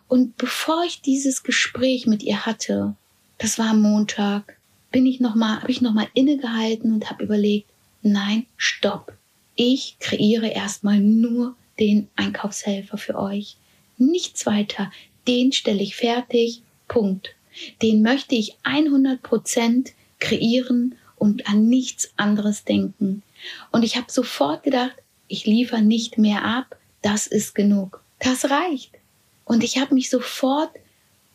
Und 0.08 0.38
bevor 0.38 0.84
ich 0.86 1.01
dieses 1.01 1.44
Gespräch 1.44 2.06
mit 2.06 2.24
ihr 2.24 2.46
hatte, 2.46 2.96
das 3.38 3.60
war 3.60 3.70
am 3.72 3.82
Montag, 3.82 4.58
bin 4.92 5.06
ich 5.06 5.20
noch 5.20 5.36
habe 5.39 5.72
ich 5.72 5.82
noch 5.82 5.94
mal 5.94 6.08
innegehalten 6.13 6.94
und 6.94 7.10
habe 7.10 7.24
überlegt, 7.24 7.70
nein, 8.01 8.46
stopp. 8.56 9.13
Ich 9.56 9.98
kreiere 10.00 10.48
erstmal 10.48 11.00
nur 11.00 11.56
den 11.79 12.07
Einkaufshelfer 12.15 12.98
für 12.98 13.17
euch. 13.17 13.57
Nichts 13.98 14.46
weiter. 14.46 14.91
Den 15.27 15.51
stelle 15.51 15.84
ich 15.84 15.96
fertig. 15.96 16.62
Punkt. 16.88 17.36
Den 17.81 18.01
möchte 18.01 18.36
ich 18.36 18.55
100 18.63 19.22
Prozent 19.22 19.93
kreieren 20.19 20.96
und 21.15 21.48
an 21.48 21.67
nichts 21.67 22.12
anderes 22.17 22.63
denken. 22.63 23.24
Und 23.72 23.84
ich 23.84 23.98
habe 23.98 24.12
sofort 24.12 24.63
gedacht, 24.63 24.96
ich 25.27 25.46
liefere 25.46 25.81
nicht 25.81 26.17
mehr 26.17 26.43
ab. 26.43 26.77
Das 27.01 27.27
ist 27.27 27.55
genug. 27.55 28.01
Das 28.19 28.50
reicht. 28.50 28.91
Und 29.46 29.63
ich 29.63 29.77
habe 29.77 29.93
mich 29.93 30.10
sofort 30.10 30.72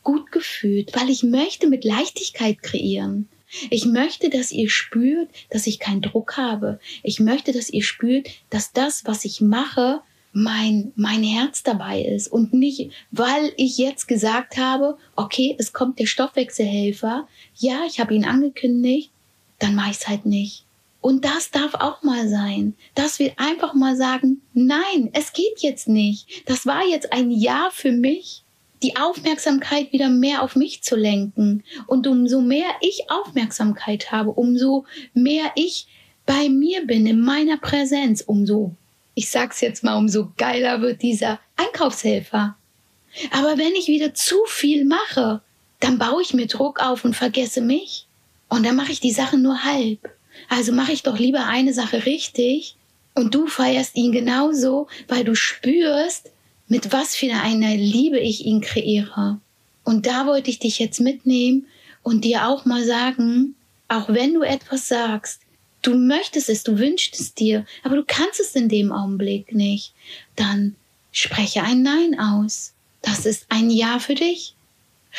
gut 0.02 0.32
gefühlt, 0.32 0.94
weil 0.94 1.10
ich 1.10 1.22
möchte 1.22 1.68
mit 1.68 1.84
Leichtigkeit 1.84 2.62
kreieren. 2.62 3.28
Ich 3.70 3.84
möchte, 3.84 4.30
dass 4.30 4.50
ihr 4.50 4.70
spürt, 4.70 5.28
dass 5.50 5.66
ich 5.66 5.78
keinen 5.78 6.02
Druck 6.02 6.36
habe. 6.36 6.80
Ich 7.02 7.20
möchte, 7.20 7.52
dass 7.52 7.68
ihr 7.68 7.82
spürt, 7.82 8.28
dass 8.50 8.72
das, 8.72 9.04
was 9.04 9.24
ich 9.24 9.40
mache, 9.40 10.00
mein, 10.32 10.92
mein 10.96 11.22
Herz 11.22 11.62
dabei 11.62 12.02
ist 12.02 12.28
und 12.28 12.52
nicht, 12.52 12.90
weil 13.10 13.52
ich 13.56 13.78
jetzt 13.78 14.08
gesagt 14.08 14.56
habe, 14.56 14.96
okay, 15.14 15.54
es 15.58 15.72
kommt 15.72 15.98
der 15.98 16.06
Stoffwechselhelfer, 16.06 17.28
ja, 17.54 17.80
ich 17.86 18.00
habe 18.00 18.14
ihn 18.14 18.24
angekündigt, 18.24 19.10
dann 19.58 19.74
mache 19.74 19.90
ich 19.90 19.98
es 19.98 20.08
halt 20.08 20.26
nicht. 20.26 20.64
Und 21.00 21.24
das 21.24 21.50
darf 21.50 21.74
auch 21.74 22.02
mal 22.02 22.28
sein, 22.28 22.74
dass 22.94 23.18
wir 23.18 23.32
einfach 23.36 23.74
mal 23.74 23.96
sagen, 23.96 24.40
nein, 24.54 25.10
es 25.12 25.32
geht 25.32 25.58
jetzt 25.58 25.88
nicht. 25.88 26.48
Das 26.48 26.64
war 26.64 26.86
jetzt 26.86 27.12
ein 27.12 27.30
Ja 27.30 27.70
für 27.72 27.90
mich, 27.90 28.44
die 28.82 28.96
Aufmerksamkeit 28.96 29.92
wieder 29.92 30.10
mehr 30.10 30.42
auf 30.42 30.54
mich 30.54 30.82
zu 30.82 30.96
lenken. 30.96 31.64
Und 31.88 32.06
umso 32.06 32.40
mehr 32.40 32.68
ich 32.80 33.10
Aufmerksamkeit 33.10 34.12
habe, 34.12 34.30
umso 34.30 34.84
mehr 35.12 35.52
ich 35.56 35.88
bei 36.24 36.48
mir 36.48 36.86
bin, 36.86 37.06
in 37.06 37.20
meiner 37.20 37.56
Präsenz, 37.56 38.22
umso, 38.22 38.76
ich 39.14 39.30
sag's 39.30 39.60
jetzt 39.60 39.84
mal, 39.84 39.96
umso 39.96 40.32
geiler 40.36 40.80
wird 40.80 41.02
dieser 41.02 41.38
Einkaufshelfer. 41.56 42.56
Aber 43.30 43.58
wenn 43.58 43.74
ich 43.74 43.88
wieder 43.88 44.14
zu 44.14 44.36
viel 44.46 44.84
mache, 44.84 45.42
dann 45.80 45.98
baue 45.98 46.22
ich 46.22 46.32
mir 46.32 46.46
Druck 46.46 46.80
auf 46.80 47.04
und 47.04 47.14
vergesse 47.14 47.60
mich. 47.60 48.06
Und 48.48 48.64
dann 48.64 48.76
mache 48.76 48.92
ich 48.92 49.00
die 49.00 49.12
Sachen 49.12 49.42
nur 49.42 49.64
halb. 49.64 50.10
Also 50.48 50.72
mache 50.72 50.92
ich 50.92 51.02
doch 51.02 51.18
lieber 51.18 51.46
eine 51.46 51.74
Sache 51.74 52.06
richtig 52.06 52.76
und 53.14 53.34
du 53.34 53.46
feierst 53.46 53.96
ihn 53.96 54.12
genauso, 54.12 54.88
weil 55.08 55.24
du 55.24 55.34
spürst, 55.34 56.30
mit 56.68 56.92
was 56.92 57.14
für 57.14 57.30
einer 57.32 57.74
Liebe 57.74 58.18
ich 58.18 58.46
ihn 58.46 58.62
kreiere. 58.62 59.38
Und 59.84 60.06
da 60.06 60.26
wollte 60.26 60.50
ich 60.50 60.58
dich 60.58 60.78
jetzt 60.78 61.00
mitnehmen 61.00 61.66
und 62.02 62.24
dir 62.24 62.48
auch 62.48 62.64
mal 62.64 62.84
sagen, 62.84 63.56
auch 63.88 64.08
wenn 64.08 64.34
du 64.34 64.42
etwas 64.42 64.88
sagst, 64.88 65.41
du 65.82 65.94
möchtest 65.94 66.48
es, 66.48 66.62
du 66.62 66.78
wünschst 66.78 67.18
es 67.18 67.34
dir, 67.34 67.66
aber 67.82 67.96
du 67.96 68.04
kannst 68.06 68.40
es 68.40 68.54
in 68.54 68.68
dem 68.68 68.92
Augenblick 68.92 69.52
nicht, 69.54 69.92
dann 70.36 70.76
spreche 71.10 71.62
ein 71.62 71.82
Nein 71.82 72.18
aus. 72.18 72.72
Das 73.02 73.26
ist 73.26 73.46
ein 73.48 73.70
Ja 73.70 73.98
für 73.98 74.14
dich. 74.14 74.54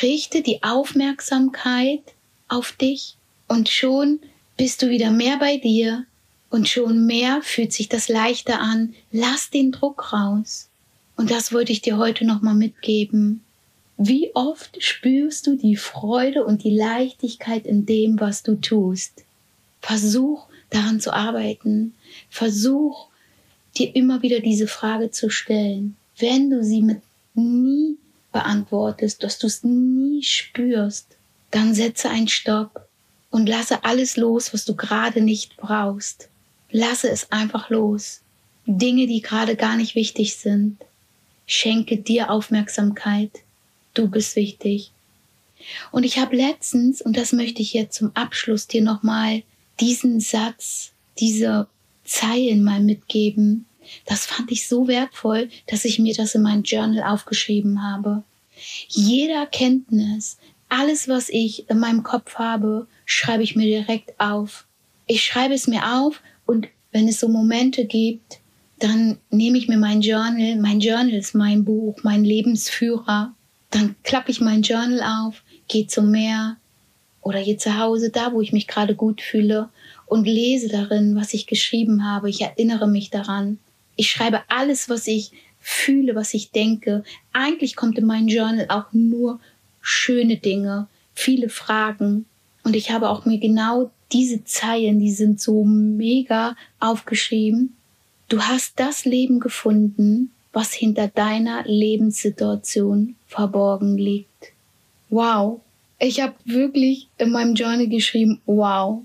Richte 0.02 0.42
die 0.42 0.62
Aufmerksamkeit 0.62 2.02
auf 2.48 2.72
dich 2.72 3.16
und 3.46 3.68
schon 3.68 4.20
bist 4.56 4.82
du 4.82 4.88
wieder 4.88 5.10
mehr 5.10 5.38
bei 5.38 5.58
dir 5.58 6.06
und 6.50 6.68
schon 6.68 7.06
mehr 7.06 7.42
fühlt 7.42 7.72
sich 7.72 7.88
das 7.88 8.08
leichter 8.08 8.60
an. 8.60 8.94
Lass 9.12 9.50
den 9.50 9.70
Druck 9.72 10.12
raus. 10.12 10.68
Und 11.16 11.30
das 11.30 11.52
wollte 11.52 11.72
ich 11.72 11.82
dir 11.82 11.96
heute 11.96 12.24
nochmal 12.24 12.54
mitgeben. 12.54 13.44
Wie 13.96 14.34
oft 14.34 14.82
spürst 14.82 15.46
du 15.46 15.56
die 15.56 15.76
Freude 15.76 16.44
und 16.44 16.64
die 16.64 16.76
Leichtigkeit 16.76 17.66
in 17.66 17.86
dem, 17.86 18.18
was 18.18 18.42
du 18.42 18.56
tust? 18.56 19.24
Versuch 19.80 20.46
daran 20.74 21.00
zu 21.00 21.12
arbeiten. 21.12 21.94
Versuch 22.30 23.08
dir 23.76 23.94
immer 23.94 24.22
wieder 24.22 24.40
diese 24.40 24.66
Frage 24.66 25.10
zu 25.10 25.30
stellen. 25.30 25.96
Wenn 26.18 26.50
du 26.50 26.62
sie 26.62 26.82
mit 26.82 27.00
nie 27.34 27.96
beantwortest, 28.32 29.22
dass 29.22 29.38
du 29.38 29.46
es 29.46 29.64
nie 29.64 30.22
spürst, 30.22 31.06
dann 31.50 31.74
setze 31.74 32.10
einen 32.10 32.28
Stopp 32.28 32.88
und 33.30 33.48
lasse 33.48 33.84
alles 33.84 34.16
los, 34.16 34.52
was 34.52 34.64
du 34.64 34.74
gerade 34.74 35.20
nicht 35.20 35.56
brauchst. 35.56 36.28
Lasse 36.70 37.08
es 37.10 37.30
einfach 37.30 37.70
los. 37.70 38.20
Dinge, 38.66 39.06
die 39.06 39.22
gerade 39.22 39.56
gar 39.56 39.76
nicht 39.76 39.94
wichtig 39.94 40.36
sind. 40.36 40.78
Schenke 41.46 41.96
dir 41.96 42.30
Aufmerksamkeit. 42.30 43.30
Du 43.92 44.08
bist 44.08 44.34
wichtig. 44.36 44.90
Und 45.92 46.04
ich 46.04 46.18
habe 46.18 46.36
letztens, 46.36 47.00
und 47.00 47.16
das 47.16 47.32
möchte 47.32 47.62
ich 47.62 47.72
jetzt 47.72 47.96
zum 47.96 48.10
Abschluss 48.14 48.66
dir 48.66 48.82
nochmal, 48.82 49.42
diesen 49.80 50.20
Satz, 50.20 50.92
diese 51.18 51.68
Zeilen 52.04 52.62
mal 52.62 52.80
mitgeben. 52.80 53.66
Das 54.06 54.26
fand 54.26 54.50
ich 54.50 54.68
so 54.68 54.88
wertvoll, 54.88 55.48
dass 55.66 55.84
ich 55.84 55.98
mir 55.98 56.14
das 56.14 56.34
in 56.34 56.42
mein 56.42 56.62
Journal 56.62 57.02
aufgeschrieben 57.04 57.82
habe. 57.82 58.22
Jeder 58.88 59.46
Kenntnis, 59.46 60.38
alles, 60.68 61.08
was 61.08 61.28
ich 61.28 61.68
in 61.68 61.78
meinem 61.78 62.02
Kopf 62.02 62.36
habe, 62.36 62.86
schreibe 63.04 63.42
ich 63.42 63.56
mir 63.56 63.66
direkt 63.66 64.18
auf. 64.18 64.66
Ich 65.06 65.24
schreibe 65.24 65.54
es 65.54 65.66
mir 65.66 65.98
auf 65.98 66.20
und 66.46 66.68
wenn 66.92 67.08
es 67.08 67.20
so 67.20 67.28
Momente 67.28 67.84
gibt, 67.84 68.38
dann 68.78 69.18
nehme 69.30 69.58
ich 69.58 69.68
mir 69.68 69.78
mein 69.78 70.00
Journal. 70.00 70.56
Mein 70.56 70.80
Journal 70.80 71.12
ist 71.12 71.34
mein 71.34 71.64
Buch, 71.64 71.98
mein 72.02 72.24
Lebensführer. 72.24 73.34
Dann 73.70 73.96
klappe 74.02 74.30
ich 74.30 74.40
mein 74.40 74.62
Journal 74.62 75.02
auf, 75.02 75.42
gehe 75.68 75.86
zum 75.86 76.10
Meer 76.10 76.56
oder 77.24 77.42
gehe 77.42 77.56
zu 77.56 77.78
Hause, 77.78 78.10
da 78.10 78.32
wo 78.32 78.40
ich 78.40 78.52
mich 78.52 78.68
gerade 78.68 78.94
gut 78.94 79.20
fühle 79.20 79.70
und 80.06 80.26
lese 80.26 80.68
darin, 80.68 81.16
was 81.16 81.34
ich 81.34 81.46
geschrieben 81.46 82.04
habe. 82.04 82.30
Ich 82.30 82.42
erinnere 82.42 82.86
mich 82.86 83.10
daran. 83.10 83.58
Ich 83.96 84.10
schreibe 84.10 84.42
alles, 84.48 84.88
was 84.88 85.06
ich 85.06 85.32
fühle, 85.58 86.14
was 86.14 86.34
ich 86.34 86.50
denke. 86.50 87.02
Eigentlich 87.32 87.74
kommt 87.74 87.98
in 87.98 88.04
mein 88.04 88.28
Journal 88.28 88.66
auch 88.68 88.92
nur 88.92 89.40
schöne 89.80 90.36
Dinge, 90.36 90.86
viele 91.14 91.48
Fragen. 91.48 92.26
Und 92.62 92.76
ich 92.76 92.90
habe 92.90 93.08
auch 93.08 93.24
mir 93.24 93.38
genau 93.38 93.90
diese 94.12 94.44
Zeilen, 94.44 94.98
die 94.98 95.12
sind 95.12 95.40
so 95.40 95.64
mega 95.64 96.56
aufgeschrieben. 96.78 97.74
Du 98.28 98.42
hast 98.42 98.78
das 98.78 99.06
Leben 99.06 99.40
gefunden, 99.40 100.30
was 100.52 100.72
hinter 100.72 101.08
deiner 101.08 101.64
Lebenssituation 101.64 103.16
verborgen 103.26 103.96
liegt. 103.96 104.52
Wow. 105.08 105.60
Ich 105.98 106.20
habe 106.20 106.34
wirklich 106.44 107.08
in 107.18 107.30
meinem 107.30 107.54
Journal 107.54 107.88
geschrieben, 107.88 108.40
wow. 108.46 109.02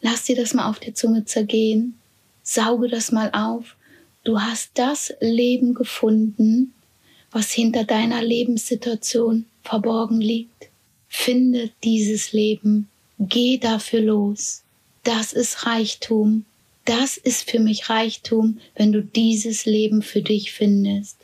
Lass 0.00 0.24
dir 0.24 0.36
das 0.36 0.54
mal 0.54 0.68
auf 0.68 0.78
der 0.78 0.94
Zunge 0.94 1.24
zergehen. 1.24 1.98
Sauge 2.42 2.88
das 2.88 3.12
mal 3.12 3.30
auf. 3.32 3.76
Du 4.24 4.40
hast 4.40 4.70
das 4.74 5.12
Leben 5.20 5.74
gefunden, 5.74 6.74
was 7.30 7.52
hinter 7.52 7.84
deiner 7.84 8.22
Lebenssituation 8.22 9.46
verborgen 9.62 10.20
liegt. 10.20 10.68
Finde 11.08 11.70
dieses 11.84 12.32
Leben. 12.32 12.88
Geh 13.18 13.58
dafür 13.58 14.00
los. 14.00 14.62
Das 15.04 15.32
ist 15.32 15.66
Reichtum. 15.66 16.44
Das 16.86 17.18
ist 17.18 17.50
für 17.50 17.60
mich 17.60 17.90
Reichtum, 17.90 18.58
wenn 18.74 18.92
du 18.92 19.02
dieses 19.02 19.66
Leben 19.66 20.02
für 20.02 20.22
dich 20.22 20.52
findest. 20.52 21.18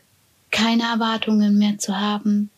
Keine 0.51 0.85
Erwartungen 0.85 1.59
mehr 1.59 1.79
zu 1.79 1.99
haben 1.99 2.51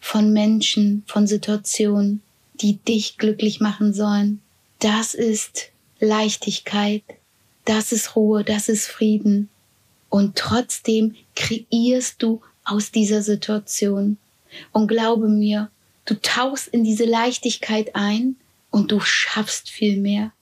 von 0.00 0.32
Menschen, 0.32 1.04
von 1.06 1.26
Situationen, 1.26 2.22
die 2.54 2.76
dich 2.76 3.18
glücklich 3.18 3.60
machen 3.60 3.92
sollen. 3.92 4.40
Das 4.80 5.14
ist 5.14 5.70
Leichtigkeit. 6.00 7.02
Das 7.64 7.92
ist 7.92 8.16
Ruhe. 8.16 8.42
Das 8.42 8.68
ist 8.68 8.86
Frieden. 8.86 9.48
Und 10.08 10.36
trotzdem 10.36 11.14
kreierst 11.36 12.22
du 12.22 12.40
aus 12.64 12.90
dieser 12.90 13.22
Situation. 13.22 14.16
Und 14.72 14.88
glaube 14.88 15.28
mir, 15.28 15.70
du 16.04 16.14
tauchst 16.20 16.68
in 16.68 16.82
diese 16.82 17.04
Leichtigkeit 17.04 17.94
ein 17.94 18.36
und 18.70 18.90
du 18.90 19.00
schaffst 19.00 19.70
viel 19.70 19.98
mehr. 19.98 20.32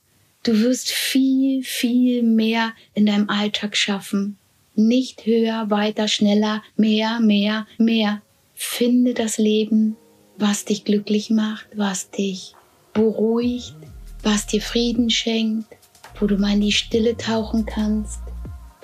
Du 0.43 0.57
wirst 0.59 0.89
viel, 0.89 1.63
viel 1.63 2.23
mehr 2.23 2.73
in 2.93 3.05
deinem 3.05 3.29
Alltag 3.29 3.75
schaffen. 3.75 4.37
Nicht 4.75 5.25
höher, 5.25 5.69
weiter, 5.69 6.07
schneller, 6.07 6.63
mehr, 6.77 7.19
mehr, 7.19 7.67
mehr. 7.77 8.21
Finde 8.61 9.13
das 9.13 9.37
Leben, 9.37 9.95
was 10.37 10.65
dich 10.65 10.83
glücklich 10.83 11.29
macht, 11.29 11.67
was 11.77 12.11
dich 12.11 12.55
beruhigt, 12.91 13.73
was 14.21 14.47
dir 14.47 14.61
Frieden 14.61 15.09
schenkt, 15.09 15.77
wo 16.19 16.27
du 16.27 16.35
mal 16.35 16.55
in 16.55 16.61
die 16.61 16.73
Stille 16.73 17.15
tauchen 17.15 17.65
kannst, 17.65 18.19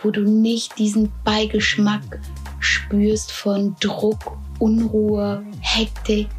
wo 0.02 0.12
du 0.12 0.22
nicht 0.22 0.80
diesen 0.80 1.12
Beigeschmack 1.26 2.22
spürst 2.62 3.34
von 3.34 3.76
Druck, 3.82 4.38
Unruhe, 4.60 5.46
Hektik. 5.60 6.30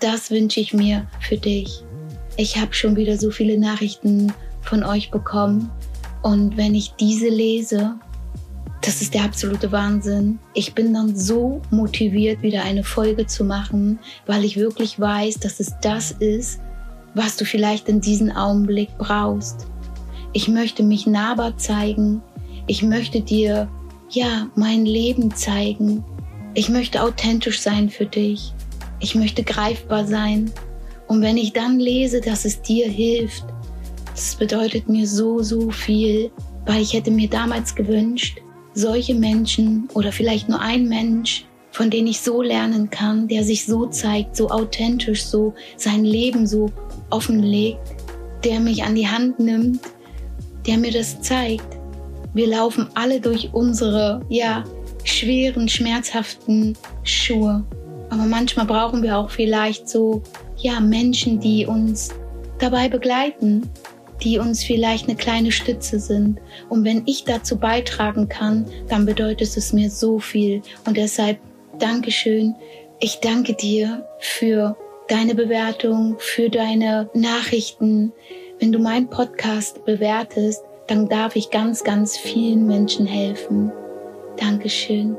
Das 0.00 0.32
wünsche 0.32 0.58
ich 0.58 0.74
mir 0.74 1.06
für 1.20 1.36
dich. 1.36 1.84
Ich 2.36 2.56
habe 2.56 2.74
schon 2.74 2.96
wieder 2.96 3.16
so 3.16 3.30
viele 3.30 3.58
Nachrichten 3.58 4.32
von 4.60 4.82
euch 4.82 5.12
bekommen 5.12 5.70
und 6.22 6.56
wenn 6.56 6.74
ich 6.74 6.94
diese 6.96 7.28
lese, 7.28 7.94
das 8.82 9.00
ist 9.00 9.14
der 9.14 9.24
absolute 9.24 9.70
Wahnsinn. 9.70 10.40
Ich 10.54 10.74
bin 10.74 10.92
dann 10.92 11.16
so 11.16 11.62
motiviert, 11.70 12.42
wieder 12.42 12.64
eine 12.64 12.82
Folge 12.82 13.26
zu 13.26 13.44
machen, 13.44 14.00
weil 14.26 14.44
ich 14.44 14.56
wirklich 14.56 14.98
weiß, 14.98 15.38
dass 15.38 15.60
es 15.60 15.72
das 15.80 16.10
ist, 16.10 16.60
was 17.14 17.36
du 17.36 17.44
vielleicht 17.44 17.88
in 17.88 18.00
diesem 18.00 18.30
Augenblick 18.32 18.88
brauchst. 18.98 19.68
Ich 20.32 20.48
möchte 20.48 20.82
mich 20.82 21.06
nahbar 21.06 21.56
zeigen. 21.58 22.22
Ich 22.66 22.82
möchte 22.82 23.20
dir, 23.20 23.68
ja, 24.10 24.48
mein 24.56 24.84
Leben 24.84 25.32
zeigen. 25.32 26.04
Ich 26.54 26.68
möchte 26.68 27.02
authentisch 27.02 27.60
sein 27.60 27.88
für 27.88 28.06
dich. 28.06 28.52
Ich 28.98 29.14
möchte 29.14 29.44
greifbar 29.44 30.06
sein. 30.06 30.50
Und 31.06 31.22
wenn 31.22 31.36
ich 31.36 31.52
dann 31.52 31.78
lese, 31.78 32.20
dass 32.20 32.44
es 32.44 32.60
dir 32.62 32.88
hilft, 32.88 33.44
das 34.12 34.34
bedeutet 34.34 34.88
mir 34.88 35.06
so, 35.06 35.40
so 35.40 35.70
viel, 35.70 36.32
weil 36.66 36.82
ich 36.82 36.94
hätte 36.94 37.10
mir 37.10 37.28
damals 37.28 37.74
gewünscht, 37.74 38.40
solche 38.74 39.14
Menschen 39.14 39.88
oder 39.94 40.12
vielleicht 40.12 40.48
nur 40.48 40.60
ein 40.60 40.88
Mensch, 40.88 41.44
von 41.70 41.90
denen 41.90 42.06
ich 42.06 42.20
so 42.20 42.42
lernen 42.42 42.90
kann, 42.90 43.28
der 43.28 43.44
sich 43.44 43.64
so 43.64 43.86
zeigt, 43.86 44.36
so 44.36 44.50
authentisch, 44.50 45.24
so 45.24 45.54
sein 45.76 46.04
Leben 46.04 46.46
so 46.46 46.70
offenlegt, 47.10 47.80
der 48.44 48.60
mich 48.60 48.84
an 48.84 48.94
die 48.94 49.08
Hand 49.08 49.38
nimmt, 49.38 49.80
der 50.66 50.78
mir 50.78 50.92
das 50.92 51.20
zeigt. 51.20 51.78
Wir 52.34 52.46
laufen 52.46 52.88
alle 52.94 53.20
durch 53.20 53.50
unsere, 53.52 54.20
ja, 54.28 54.64
schweren, 55.04 55.68
schmerzhaften 55.68 56.76
Schuhe. 57.02 57.64
Aber 58.10 58.24
manchmal 58.24 58.66
brauchen 58.66 59.02
wir 59.02 59.16
auch 59.16 59.30
vielleicht 59.30 59.88
so, 59.88 60.22
ja, 60.58 60.80
Menschen, 60.80 61.40
die 61.40 61.66
uns 61.66 62.10
dabei 62.58 62.88
begleiten, 62.88 63.68
die 64.22 64.38
uns 64.38 64.62
vielleicht 64.62 65.08
eine 65.08 65.16
kleine 65.16 65.52
Stütze 65.52 65.98
sind. 65.98 66.40
Und 66.68 66.84
wenn 66.84 67.02
ich 67.06 67.24
dazu 67.24 67.58
beitragen 67.58 68.28
kann, 68.28 68.66
dann 68.88 69.06
bedeutet 69.06 69.56
es 69.56 69.72
mir 69.72 69.90
so 69.90 70.18
viel. 70.18 70.62
Und 70.86 70.96
deshalb 70.96 71.38
Dankeschön. 71.78 72.54
Ich 73.00 73.18
danke 73.20 73.54
dir 73.54 74.06
für 74.20 74.76
deine 75.08 75.34
Bewertung, 75.34 76.16
für 76.18 76.48
deine 76.48 77.10
Nachrichten. 77.14 78.12
Wenn 78.60 78.70
du 78.70 78.78
meinen 78.78 79.08
Podcast 79.08 79.84
bewertest, 79.84 80.62
dann 80.86 81.08
darf 81.08 81.34
ich 81.34 81.50
ganz, 81.50 81.82
ganz 81.82 82.16
vielen 82.16 82.66
Menschen 82.66 83.06
helfen. 83.06 83.72
Dankeschön. 84.36 85.16